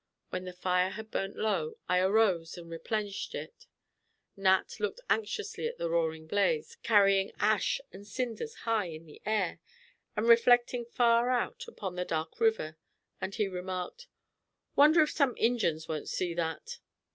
[0.31, 3.67] When the fire had burnt low, I arose and replenished it.
[4.35, 9.59] Nat looked anxiously at the roaring blaze, carrying ashes and cinders high in the air,
[10.17, 12.77] and reflecting far out upon the dark river,
[13.21, 14.07] and he remarked:
[14.75, 16.79] "Wonder if some Injins won't see that."